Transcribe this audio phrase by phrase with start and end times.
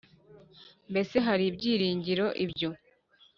[0.91, 2.69] Mbese hari ibyiringiro ibyo